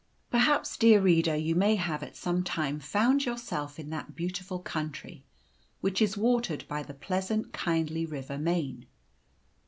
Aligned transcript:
Perhaps, 0.31 0.77
dear 0.77 0.99
reader, 0.99 1.35
you 1.35 1.53
may 1.53 1.75
have 1.75 2.01
at 2.01 2.15
some 2.17 2.43
time 2.43 2.79
found 2.79 3.23
yourself 3.23 3.77
in 3.77 3.91
that 3.91 4.15
beautiful 4.15 4.57
country 4.57 5.23
which 5.79 6.01
is 6.01 6.17
watered 6.17 6.67
by 6.67 6.81
the 6.81 6.95
pleasant, 6.95 7.53
kindly 7.53 8.07
river 8.07 8.39
Main. 8.39 8.87